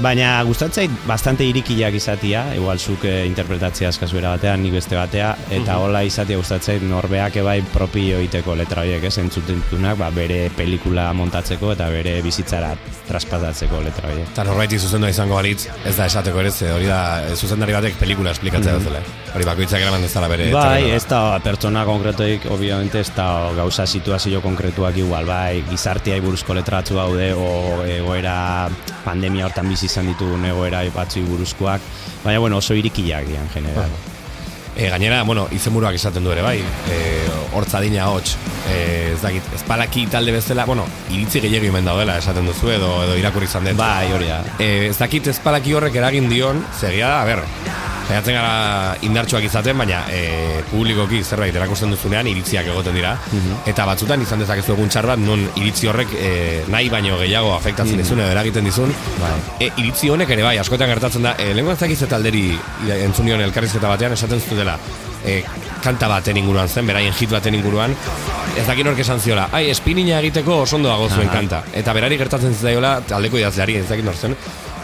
Baina 0.00 0.40
gustatzen 0.48 0.86
zait 0.86 1.02
bastante 1.04 1.44
irikiak 1.44 1.94
izatia, 1.94 2.46
igual 2.56 2.78
zuk 2.80 3.04
eh, 3.04 3.26
interpretatzea 3.28 3.90
askazu 3.92 4.16
era 4.22 4.30
batean, 4.32 4.62
nik 4.64 4.72
beste 4.78 4.96
batea, 4.96 5.34
eta 5.52 5.76
hola 5.82 6.00
izatia 6.06 6.38
gustatzen 6.40 6.78
zait 6.78 6.86
norbeak 6.88 7.36
ebai 7.42 7.58
propio 7.74 8.16
egiteko 8.22 8.56
letra 8.56 8.86
horiek, 8.86 9.04
ez, 9.04 9.18
entzutentunak, 9.20 9.98
ba, 10.00 10.08
bere 10.14 10.46
pelikula 10.56 11.10
montatzeko 11.16 11.74
eta 11.74 11.90
bere 11.92 12.14
bizitzara 12.24 12.72
traspatatzeko 13.08 13.82
letra 13.84 14.08
horiek. 14.08 14.30
Eta 14.32 14.46
norbaiti 14.48 14.78
zuzendua 14.80 15.10
izango 15.12 15.36
balitz, 15.36 15.66
ez 15.84 15.94
da 15.98 16.08
esateko 16.08 16.40
ere, 16.40 16.50
ze 16.52 16.72
hori 16.72 16.88
da 16.88 17.02
eh, 17.26 17.36
zuzendari 17.36 17.76
batek 17.76 18.00
pelikula 18.00 18.32
esplikatzea 18.32 18.72
mm 18.72 18.80
duzela. 18.82 19.02
Hori 19.32 19.44
bakoitzak 19.48 19.80
eraman 19.80 20.02
dezala 20.04 20.28
bere. 20.28 20.48
Bai, 20.52 20.90
ez 20.92 21.04
da 21.08 21.38
pertsona 21.44 21.84
konkretoik, 21.88 22.48
obviamente, 22.52 23.00
ez 23.00 23.12
da 23.16 23.52
gauza 23.56 23.86
situazio 23.86 24.40
konkretuak 24.44 24.96
igual, 25.00 25.28
bai, 25.28 25.62
gizartea 25.68 26.18
buruzko 26.24 26.56
letratzu 26.56 26.96
daude, 26.96 27.32
o 27.36 27.84
egoera 27.86 28.34
pandemia 29.04 29.46
hortan 29.48 29.68
bizi 29.68 29.81
izan 29.84 30.08
ditugun 30.12 30.44
egoera 30.48 30.82
batzuei 30.94 31.24
buruzkoak, 31.26 31.92
baina, 32.24 32.38
bueno, 32.38 32.58
oso 32.62 32.74
irikiak 32.78 33.28
dian, 33.28 33.48
general. 33.54 33.90
E, 34.74 34.88
gainera, 34.88 35.22
bueno, 35.28 35.48
izenburuak 35.52 35.98
esaten 35.98 36.24
du 36.24 36.32
ere, 36.32 36.40
bai, 36.40 36.56
e, 36.88 37.00
hortzadina 37.52 38.06
hots, 38.08 38.38
e, 38.72 39.12
ez 39.12 39.20
dakit, 39.20 39.50
ezpalaki 39.58 40.06
talde 40.08 40.32
bezala, 40.32 40.64
bueno, 40.64 40.86
iritzi 41.12 41.42
gehiago 41.44 41.68
hemen 41.68 41.84
daudela 41.84 42.16
esaten 42.22 42.48
duzu 42.48 42.72
edo, 42.72 42.92
edo 43.04 43.18
irakurri 43.20 43.50
izan 43.50 43.68
dut. 43.68 43.76
Bai, 43.76 44.08
hori 44.16 44.30
da. 44.30 44.40
E, 44.56 44.88
ez 44.88 44.96
dakit 44.96 45.28
ezpalaki 45.34 45.76
horrek 45.76 46.00
eragin 46.00 46.30
dion, 46.32 46.64
zegia 46.78 47.10
da, 47.12 47.20
a 47.20 47.28
ber, 47.28 47.44
saiatzen 48.12 48.36
gara 48.36 48.96
indartsuak 49.06 49.44
izaten, 49.46 49.78
baina 49.80 50.02
e, 50.12 50.60
publikoki 50.70 51.22
zerbait 51.24 51.54
erakusten 51.56 51.92
duzunean 51.94 52.28
iritziak 52.28 52.68
egoten 52.68 52.96
dira, 52.98 53.14
eta 53.68 53.86
batzutan 53.88 54.20
izan 54.24 54.42
dezakezu 54.42 54.74
egun 54.76 54.90
txar 54.92 55.08
bat, 55.12 55.22
non 55.22 55.46
iritzi 55.56 55.88
horrek 55.88 56.12
e, 56.18 56.32
nahi 56.72 56.90
baino 56.92 57.16
gehiago 57.22 57.54
afektatzen 57.56 58.00
dizun 58.02 58.20
edo 58.20 58.28
eragiten 58.34 58.68
dizun, 58.68 58.92
Bai. 59.22 59.32
E, 59.64 59.70
iritzi 59.80 60.10
honek 60.12 60.30
ere 60.36 60.44
bai, 60.44 60.56
askotan 60.60 60.92
gertatzen 60.92 61.24
da, 61.24 61.34
e, 61.40 61.52
lehenko 61.56 61.72
ez 61.72 61.80
dakiz 61.80 62.00
eta 62.04 62.18
alderi 62.20 62.44
ida- 62.84 62.98
entzun 63.06 63.28
nion 63.30 63.40
elkarrizketa 63.48 63.88
batean 63.94 64.12
esaten 64.18 64.40
zutela, 64.44 64.76
e, 65.24 65.38
kanta 65.82 66.08
baten 66.10 66.36
inguruan 66.36 66.68
zen, 66.68 66.86
beraien 66.86 67.14
hit 67.16 67.30
baten 67.32 67.56
inguruan, 67.56 67.94
ez 68.58 68.66
dakin 68.68 68.92
hork 68.92 69.00
esan 69.02 69.20
ziola, 69.24 69.48
ai, 69.56 69.64
espinina 69.72 70.20
egiteko 70.20 70.60
oso 70.66 70.76
ondo 70.76 70.90
dago 70.92 71.08
zuen 71.08 71.30
Aha. 71.30 71.38
kanta, 71.38 71.62
eta 71.72 71.94
berari 71.96 72.18
gertatzen 72.20 72.52
zitzaiola 72.54 72.98
aldeko 73.16 73.40
idazleari, 73.40 73.80
ez 73.80 73.88
dakin 73.88 74.12
hor 74.12 74.20
zen, 74.20 74.36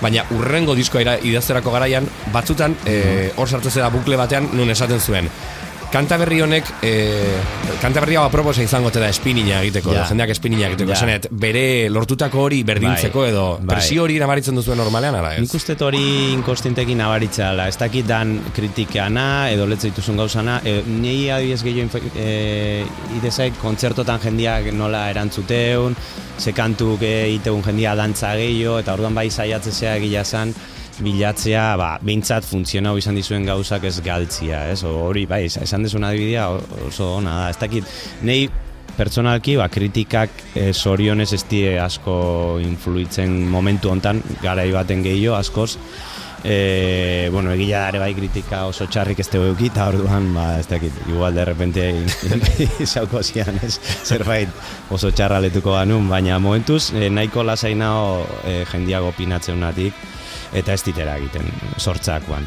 baina 0.02 0.25
urrengo 0.35 0.75
diskoa 0.78 1.19
idazterako 1.26 1.73
garaian, 1.75 2.07
batzutan, 2.33 2.76
e, 2.87 3.33
hor 3.37 3.49
sartu 3.49 3.71
zera 3.71 3.90
bukle 3.95 4.19
batean, 4.21 4.50
nun 4.55 4.71
esaten 4.71 5.00
zuen, 5.00 5.31
Kanta 5.88 6.18
berri 6.21 6.42
honek, 6.45 6.66
e, 6.85 6.90
kanta 7.80 8.02
berri 8.02 8.18
hau 8.21 8.26
aproposa 8.28 8.61
izango 8.61 8.90
te 8.92 9.00
da 9.00 9.09
espinina 9.09 9.62
egiteko, 9.62 9.95
Ja. 9.95 10.02
jendeak 10.04 10.28
espinina 10.35 10.66
egiteko, 10.66 10.90
Ja. 10.90 10.97
esanet, 10.99 11.28
bere 11.30 11.88
lortutako 11.88 12.42
hori 12.42 12.62
berdintzeko 12.62 13.21
Bai. 13.21 13.30
edo, 13.30 13.59
Bai. 13.59 13.76
presio 13.76 14.02
hori 14.02 14.18
nabaritzen 14.18 14.54
duzu 14.54 14.75
normalean, 14.75 15.14
ala 15.14 15.35
ez? 15.37 15.40
Nik 15.40 15.54
uste 15.54 15.76
hori 15.80 16.33
inkostientekin 16.35 16.99
nabaritzala, 16.99 17.68
ez 17.68 17.78
dakit 17.78 18.07
dan 18.07 18.38
kritikana 18.54 19.50
edo 19.50 19.66
letze 19.66 19.88
dituzun 19.88 20.18
gauzana, 20.18 20.61
e, 20.62 20.83
niri 20.87 21.30
adibidez 21.30 21.62
gehiago 21.64 21.99
e, 22.14 22.85
idezaik 23.16 23.54
kontzertotan 23.59 24.21
jendiak 24.21 24.71
nola 24.75 25.09
erantzuteun, 25.11 25.97
ze 26.38 26.52
kantuk 26.52 27.00
e, 27.00 27.30
iteun 27.30 27.62
jendia 27.64 27.95
dantza 27.95 28.35
gehiago, 28.37 28.78
eta 28.78 28.92
orduan 28.92 29.14
bai 29.14 29.30
saiatzea 29.30 29.97
egia 29.97 30.23
zan, 30.23 30.52
bilatzea, 31.02 31.64
ba, 31.78 31.90
behintzat 32.05 32.47
funtzionau 32.49 32.97
izan 32.99 33.19
dizuen 33.19 33.47
gauzak 33.49 33.85
ez 33.88 33.99
galtzia, 34.05 34.64
ez? 34.73 34.83
Hori, 34.87 35.26
bai, 35.31 35.45
esan 35.49 35.87
dezun 35.87 36.07
adibidea 36.09 36.49
oso 36.88 37.14
ona 37.19 37.37
da, 37.43 37.50
ez 37.52 37.59
dakit, 37.61 37.88
nei 38.26 38.49
pertsonalki, 38.99 39.57
ba, 39.61 39.69
kritikak 39.71 40.33
e, 40.59 40.71
sorionez 40.73 41.31
ez 41.37 41.45
die 41.50 41.76
asko 41.81 42.59
influitzen 42.64 43.45
momentu 43.50 43.93
hontan 43.93 44.23
garai 44.43 44.71
baten 44.75 45.05
gehiago 45.07 45.38
askoz, 45.38 45.75
E, 46.45 47.28
bueno, 47.33 47.50
egia 47.50 47.81
da 47.81 47.88
ere 47.90 47.99
bai 47.99 48.12
kritika 48.14 48.61
oso 48.71 48.87
txarrik 48.87 49.19
ez 49.19 49.26
dugu 49.33 49.67
eta 49.67 49.88
orduan, 49.90 50.28
ba, 50.37 50.45
ez 50.61 50.69
dakit, 50.71 50.95
igual 51.11 51.35
de 51.35 51.45
repente 51.45 51.88
izauko 52.85 53.23
zian, 53.23 53.59
ez, 53.67 53.81
zerbait 54.05 54.49
oso 54.95 55.11
txarra 55.11 55.40
letuko 55.43 55.75
ganun, 55.75 56.07
baina 56.09 56.38
momentuz 56.38 56.93
e, 56.95 57.11
nahiko 57.11 57.43
lasai 57.43 57.75
nao 57.75 58.23
e, 58.47 58.62
jendiago 58.71 59.11
opinatzen 59.11 59.59
unatik, 59.59 59.99
eta 60.52 60.73
ez 60.73 60.83
ditera 60.87 61.17
egiten, 61.19 61.47
sortzakoan. 61.78 62.47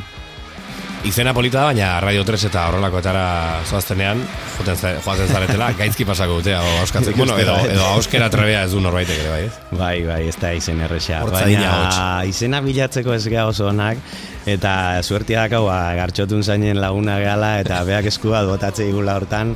Izena 1.01 1.31
polita 1.33 1.63
baina 1.65 1.95
Radio 1.99 2.21
3 2.21 2.43
eta 2.51 2.67
horrelakoetara 2.69 3.21
zoaztenean, 3.65 4.19
joten 4.59 4.75
za- 4.77 4.91
joaten 5.01 5.31
zaretela, 5.33 5.71
gaizki 5.79 6.05
pasako 6.05 6.35
dute, 6.37 6.53
auskatzen, 6.53 7.15
bueno, 7.21 7.39
edo, 7.41 7.55
edo 7.65 7.87
auskera 7.95 8.27
trebea 8.29 8.67
ez 8.67 8.71
du 8.75 8.81
norbaitek 8.85 9.17
ere, 9.23 9.31
bai, 9.31 9.39
ez? 9.47 9.79
Bai, 9.79 9.95
bai, 10.05 10.19
ez 10.29 10.35
da 10.37 10.51
izen 10.53 10.81
erresa. 10.85 11.23
Baina 11.25 12.21
izena 12.29 12.61
bilatzeko 12.61 13.15
ez 13.17 13.23
geha 13.25 13.47
oso 13.49 13.65
onak, 13.71 13.97
eta 14.45 14.75
suertia 15.01 15.47
dakau, 15.47 15.63
ba, 15.71 15.79
gartxotun 15.97 16.43
zainen 16.45 16.77
laguna 16.81 17.17
gehala, 17.23 17.55
eta 17.65 17.81
beak 17.89 18.05
eskua 18.13 18.43
botatze 18.45 18.85
igula 18.93 19.17
hortan, 19.17 19.55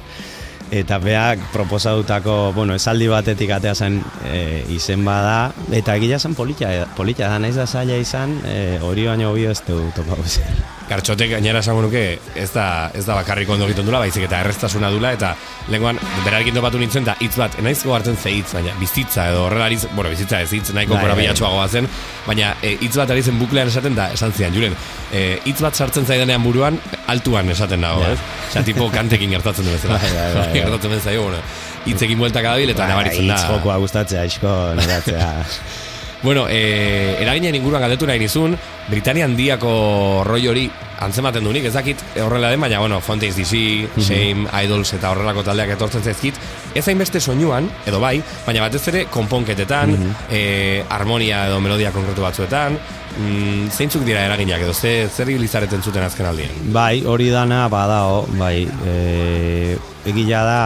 eta 0.72 0.98
beak 1.00 1.40
proposatutako, 1.54 2.54
bueno, 2.56 2.76
esaldi 2.76 3.08
batetik 3.08 3.52
atea 3.52 3.76
zen 3.76 4.00
e, 4.26 4.64
izen 4.74 5.04
bada, 5.06 5.52
eta 5.72 5.96
egia 6.00 6.20
zen 6.20 6.36
polita, 6.36 6.70
polita 6.98 7.30
da, 7.30 7.40
naiz 7.40 7.56
da 7.56 7.68
zaila 7.68 7.98
izan, 8.02 8.40
e, 8.46 8.80
hori 8.82 9.06
baino 9.08 9.34
bio 9.34 9.52
ez 9.52 9.62
du 9.68 9.78
topau 9.96 10.24
zen. 10.26 10.64
Gartxotek 10.86 11.32
gainera 11.32 11.64
esango 11.64 11.82
nuke 11.82 12.02
ez 12.38 12.52
da, 12.54 12.92
ez 12.94 13.06
da 13.08 13.16
bakarrik 13.18 13.50
ondo 13.50 13.66
egiten 13.66 13.88
dula, 13.88 13.98
baizik 14.04 14.28
eta 14.28 14.44
erreztasuna 14.44 14.92
dula, 14.94 15.14
eta 15.18 15.32
lenguan 15.74 15.98
berarekin 16.26 16.54
topatu 16.54 16.78
nintzen, 16.78 17.02
eta 17.08 17.16
hitz 17.26 17.34
bat, 17.42 17.56
enaizko 17.62 17.96
hartzen 17.96 18.18
ze 18.22 18.30
hitz, 18.36 18.52
baina 18.54 18.74
bizitza 18.80 19.30
edo 19.32 19.48
horrelariz, 19.48 19.88
bueno, 19.96 20.12
bizitza 20.14 20.42
ez 20.46 20.52
hitz, 20.54 20.70
nahiko 20.78 20.94
Bai, 20.94 21.02
gora 21.08 21.16
bai. 21.16 21.24
bilatxoagoa 21.24 21.68
zen, 21.74 21.88
baina 22.28 22.52
e, 22.62 22.76
hitz 22.86 22.94
bat 23.02 23.10
ari 23.16 23.24
zen 23.26 23.40
buklean 23.42 23.68
esaten 23.74 23.98
da, 23.98 24.12
esan 24.14 24.34
zian, 24.38 24.54
juren, 24.54 24.78
e, 25.12 25.40
hitz 25.50 25.58
bat 25.66 25.74
sartzen 25.74 26.06
zaidanean 26.06 26.44
buruan, 26.46 26.78
altuan 27.08 27.50
esaten 27.50 27.82
dago, 27.82 28.02
Ja. 28.06 28.14
ez? 28.14 28.20
Osea, 28.52 28.64
tipo 28.64 28.86
kantekin 29.00 29.34
gertatzen 29.34 29.66
du 29.66 29.72
bezala. 29.74 29.98
Bai, 29.98 30.12
bai, 30.14 30.34
bai, 30.36 30.48
bai. 30.54 30.55
Gertatzen 30.62 30.96
ben 30.96 31.02
zaio, 31.02 31.26
bueno, 31.28 31.42
hitzekin 31.86 32.22
bueltaka 32.22 32.56
dabil, 32.56 32.72
eta 32.76 32.88
nabaritzen 32.92 33.28
da. 33.28 33.42
Hitz 33.42 33.52
jokoa 33.52 33.82
gustatzea, 33.84 34.24
asko 34.30 34.56
neratzea. 34.80 35.34
Bueno, 36.26 36.48
e, 36.50 37.22
eraginen 37.22 37.54
inguruan 37.54 37.84
galdetu 37.86 38.08
nahi 38.10 38.18
nizun, 38.18 38.56
Britania 38.90 39.28
handiako 39.28 40.24
roi 40.26 40.40
hori 40.50 40.64
antzematen 41.06 41.46
dunik, 41.46 41.68
ez 41.70 41.74
dakit 41.76 42.02
horrela 42.24 42.50
den, 42.50 42.64
baina, 42.64 42.80
bueno, 42.82 42.98
Fontaines 42.98 43.38
DC, 43.38 43.60
Shame, 44.00 44.48
Idols 44.64 44.96
eta 44.98 45.12
horrelako 45.14 45.44
taldeak 45.46 45.76
etortzen 45.76 46.02
zaizkit, 46.02 46.40
ez 46.74 46.86
hainbeste 46.90 47.22
soinuan, 47.22 47.70
edo 47.86 48.02
bai, 48.02 48.16
baina 48.48 48.66
batez 48.66 48.82
ere 48.90 49.06
konponketetan, 49.14 49.94
e, 50.34 50.84
harmonia 50.90 51.46
edo 51.52 51.62
melodia 51.62 51.94
konkretu 51.94 52.26
batzuetan, 52.26 52.80
mm, 53.20 53.70
zeintzuk 53.70 54.02
dira 54.08 54.26
eraginak 54.26 54.66
edo 54.66 54.74
ze, 54.74 54.96
zer 55.10 55.30
ibilizareten 55.30 55.86
zuten 55.86 56.10
azken 56.10 56.32
aldien? 56.32 56.64
Bai, 56.74 57.04
hori 57.06 57.30
dana 57.30 57.68
badao, 57.70 58.24
bai, 58.40 58.64
e, 58.88 59.78
egila 60.06 60.42
da 60.46 60.60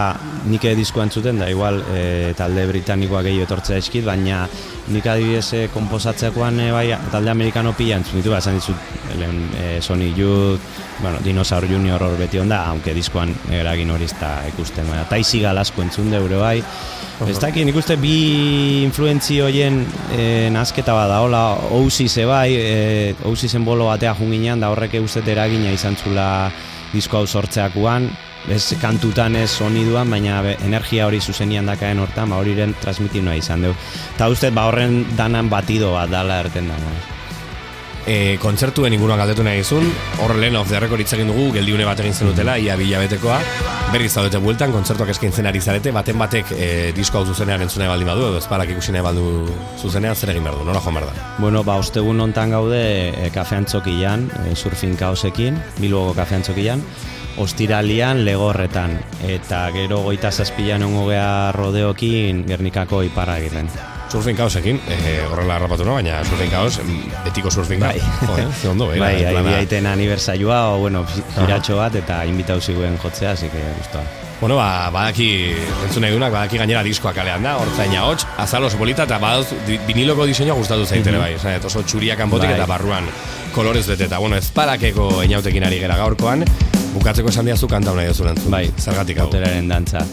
nik 0.49 0.65
diskoa 0.77 1.05
entzuten 1.07 1.39
da, 1.39 1.47
igual 1.51 1.79
e, 1.93 2.33
talde 2.37 2.65
britanikoa 2.69 3.21
gehiago 3.25 3.47
etortzea 3.47 3.79
eskit, 3.79 4.05
baina 4.05 4.43
nik 4.89 5.05
adibidez 5.07 5.53
e, 5.53 5.63
e, 5.65 6.71
bai, 6.71 6.85
talde 7.11 7.31
amerikano 7.31 7.73
pila 7.73 7.97
entzun 7.97 8.19
ditu, 8.19 8.31
ba, 8.31 8.39
esan 8.39 8.59
dizut, 8.59 8.77
lehen, 9.17 9.49
e, 9.59 9.81
Sony 9.81 10.13
Youth, 10.15 10.61
bueno, 11.01 11.19
Dinosaur 11.23 11.67
Junior 11.67 12.01
hor 12.03 12.17
beti 12.17 12.39
onda, 12.39 12.65
aunque 12.65 12.93
diskoan 12.93 13.33
eragin 13.51 13.91
hori 13.91 14.05
ez 14.05 14.15
da 14.19 14.39
ikusten, 14.47 14.87
baina 14.87 15.05
Taisi 15.09 15.41
Galasko 15.41 15.81
entzun 15.81 16.11
deure 16.11 16.37
bai, 16.39 16.57
Ez 17.27 17.35
dakit, 17.35 17.65
nik 17.67 17.75
uste 17.75 17.97
bi 17.99 18.79
influentzi 18.85 19.41
hoien 19.43 19.81
e, 20.15 20.47
nazketa 20.55 20.93
bada, 20.95 21.17
hola, 21.19 21.41
Oasis 21.75 22.15
bai, 22.23 22.53
e, 22.55 23.15
Oasisen 23.27 23.65
bolo 23.67 23.89
batea 23.89 24.13
junginan, 24.15 24.63
da 24.63 24.69
horrek 24.71 24.95
uste 25.03 25.25
eragina 25.27 25.73
izan 25.75 25.99
zula 25.99 26.47
disko 26.93 27.19
hau 27.19 27.27
sortzeakuan, 27.27 28.07
ez 28.47 28.63
kantutan 28.81 29.35
ez 29.35 29.49
soniduan, 29.51 30.09
baina 30.09 30.41
be, 30.45 30.55
energia 30.65 31.07
hori 31.07 31.19
zuzenian 31.19 31.67
dakaen 31.69 31.99
hortan, 31.99 32.29
ba 32.29 32.39
horiren 32.39 32.73
transmitinua 32.81 33.35
izan 33.35 33.67
dugu. 33.67 33.77
Ta 34.17 34.29
uste, 34.31 34.51
ba 34.51 34.69
horren 34.71 35.03
danan 35.17 35.49
batido 35.49 35.93
bat 35.93 36.09
dala 36.09 36.39
erten 36.45 36.71
dana. 36.71 36.99
e, 38.09 38.37
kontzertuen 38.41 38.93
inguruan 38.95 39.19
galdetu 39.21 39.43
nahi 39.45 39.61
izun, 39.63 39.85
hor 40.23 40.35
lehen 40.39 40.57
of 40.57 40.69
the 40.69 40.79
record 40.81 41.01
egin 41.01 41.29
dugu, 41.29 41.49
geldiune 41.53 41.85
bat 41.85 41.99
egin 42.01 42.13
zenutela, 42.13 42.57
ia 42.57 42.75
bilabetekoa, 42.79 43.37
berriz 43.93 44.11
zaudete 44.13 44.41
bueltan, 44.41 44.73
kontzertuak 44.73 45.11
eskaintzen 45.13 45.49
ari 45.49 45.61
zarete, 45.61 45.93
baten 45.95 46.17
batek 46.21 46.53
e, 46.55 46.69
disko 46.95 47.19
hau 47.19 47.27
zuzenean 47.29 47.61
entzune 47.65 47.87
baldin 47.89 48.09
badu, 48.09 48.25
edo 48.31 48.41
ezparak 48.41 48.73
ikusi 48.73 48.95
nahi 48.95 49.05
baldu 49.05 49.27
zuzenean, 49.77 50.15
zer 50.15 50.33
egin 50.33 50.47
behar 50.47 50.59
du, 50.59 50.65
nora 50.67 50.81
joan 50.81 50.99
behar 50.99 51.09
da. 51.11 51.29
Bueno, 51.37 51.63
ba, 51.67 51.77
ostegun 51.83 52.25
hontan 52.25 52.55
gaude 52.55 52.81
e, 53.11 53.29
kafe 53.35 53.59
antzokian, 53.61 54.29
e, 54.45 54.55
surfing 54.55 54.97
kaosekin, 54.99 55.59
Bilboko 55.79 56.15
kafe 56.17 56.39
antzokian, 56.39 56.83
ostiralian 57.37 58.25
legorretan, 58.25 58.97
eta 59.27 59.69
gero 59.75 60.01
goita 60.03 60.31
zazpilan 60.31 60.83
ongo 60.83 61.07
gea 61.09 61.51
rodeokin 61.55 62.45
Gernikako 62.47 63.03
iparra 63.07 63.37
egiten. 63.39 63.69
Surfing 64.09 64.35
kaosekin, 64.37 64.79
e, 64.89 65.19
horrela 65.29 65.59
harrapatu 65.59 65.85
no, 65.85 65.93
baina 65.99 66.23
surfing 66.25 66.49
kaos, 66.49 66.79
em, 66.81 66.95
betiko 67.27 67.51
surfing 67.53 67.79
Bai. 67.83 67.99
Jo, 68.25 68.37
eh, 68.41 68.67
ondo, 68.71 68.87
eh, 68.93 68.99
bai, 69.03 69.19
plana. 69.21 69.33
bai, 69.43 69.43
biaiten 69.53 69.85
aniversaioa, 69.85 70.63
o, 70.71 70.79
bueno, 70.79 71.03
giratxo 71.35 71.77
bat, 71.77 71.93
eta 71.95 72.23
invitau 72.25 72.59
ziguen 72.59 72.97
jotzea, 72.97 73.31
así 73.37 73.49
que 73.53 73.61
gustoa. 73.77 74.01
Bueno, 74.41 74.55
ba, 74.55 74.89
badaki, 74.89 75.51
entzun 75.83 76.01
nahi 76.01 76.13
dunak, 76.15 76.31
badaki 76.31 76.57
gainera 76.57 76.81
diskoa 76.81 77.13
kalean 77.13 77.43
da, 77.43 77.57
hortzaina 77.59 78.05
hots, 78.07 78.25
azal 78.39 78.63
oso 78.63 78.77
polita, 78.79 79.03
eta 79.03 79.19
badauz, 79.19 79.51
di- 79.67 79.77
viniloko 79.85 80.25
diseinua 80.25 80.55
gustatu 80.55 80.85
zaitere 80.87 81.19
bai, 81.19 81.33
esan, 81.35 81.59
oso 81.69 81.83
txuria 81.83 82.15
kanpotik 82.17 82.49
Bai. 82.49 82.55
eta 82.57 82.65
barruan 82.65 83.05
kolorez 83.53 83.85
bete, 83.87 84.05
eta 84.05 84.17
bueno, 84.17 84.37
ezparakeko 84.37 85.21
inautekin 85.27 85.63
ari 85.67 85.79
gera 85.83 85.97
gaurkoan, 85.97 86.45
bukatzeko 86.93 87.31
esan 87.31 87.49
diazu 87.49 87.69
kanta 87.71 87.93
nahi 87.95 88.09
duzu 88.11 88.27
entzun. 88.31 88.51
Bai, 88.53 88.65
zergatik 88.77 89.19
hau. 89.21 89.29
Boteraren 89.29 89.69
dantza. 89.69 90.03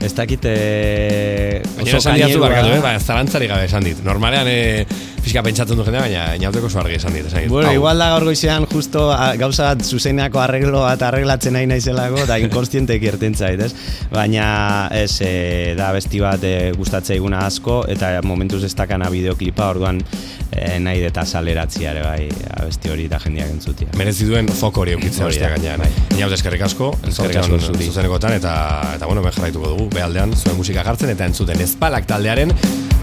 Ez 0.00 0.12
dakit 0.14 0.44
e, 0.44 0.56
Gainera 1.78 2.00
esan 2.02 2.18
diazu 2.20 2.40
barkatu, 2.42 2.74
eh? 2.76 2.80
ba, 2.84 2.96
zalantzari 3.00 3.48
gabe 3.50 3.68
esan 3.68 3.86
dit. 3.86 4.02
Normalean, 4.04 4.48
e, 4.50 4.86
pixka 5.26 5.42
pentsatzen 5.42 5.78
du 5.78 5.82
jendea, 5.82 6.04
baina 6.04 6.24
inauteko 6.38 6.68
oso 6.70 6.78
argi 6.78 6.96
esan 7.00 7.14
dit. 7.16 7.26
Esan 7.26 7.42
dit. 7.42 7.50
Bueno, 7.50 7.68
Hau. 7.72 7.74
igual 7.80 7.98
da 7.98 8.10
gaur 8.12 8.24
goizean 8.28 8.66
justo 8.70 9.08
a, 9.10 9.32
gauza 9.40 9.72
bat 9.72 9.82
zuzenako 9.82 10.38
arreglo 10.38 10.84
bat 10.84 11.02
arreglatzen 11.02 11.56
nahi 11.56 11.66
naizelako 11.66 12.26
da 12.28 12.38
inkonstientek 12.42 13.02
irten 13.10 13.34
zait, 13.34 13.60
ez? 13.66 13.72
Baina 14.12 14.46
ez 14.94 15.18
e, 15.26 15.74
da 15.78 15.90
besti 15.96 16.22
bat 16.22 16.46
e, 16.46 16.54
gustatzeiguna 16.78 17.42
asko 17.48 17.80
eta 17.90 18.12
momentuz 18.22 18.62
ez 18.68 18.72
dakana 18.78 19.10
bideoklipa 19.10 19.66
orduan 19.74 19.98
e, 20.52 20.78
nahi 20.84 21.02
deta 21.02 21.26
saleratzia 21.26 21.90
ere 21.96 22.06
bai 22.06 22.30
abesti 22.60 22.94
hori 22.94 23.08
da 23.10 23.18
jendeak 23.26 23.50
entzutia. 23.56 23.90
merezi 23.98 24.30
duen 24.30 24.46
foko 24.48 24.84
hori 24.86 24.94
eukitzea 24.94 25.26
Hori 25.26 25.42
gainean. 25.42 25.82
bai. 25.82 25.90
Inaut 26.16 26.32
eskerrik 26.38 26.62
asko, 26.62 26.92
Eskerrik 27.08 27.42
asko 27.42 27.58
zuzenekotan, 27.58 28.38
eta, 28.38 28.54
eta 28.94 29.06
bueno, 29.10 29.26
jarraituko 29.26 29.74
dugu, 29.74 29.88
behaldean, 29.94 30.36
zuen 30.36 30.56
musika 30.56 30.84
jartzen, 30.86 31.10
eta 31.10 31.26
entzuten 31.26 31.60
ezpalak 31.66 32.06
taldearen, 32.06 32.52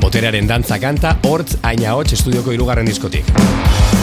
boterearen 0.02 0.48
dantza 0.48 0.80
kanta, 0.80 1.18
hortz 1.28 1.58
aina 1.64 1.94
hots 1.98 2.13
estudioko 2.14 2.54
irugarren 2.56 2.90
diskotik. 2.90 4.03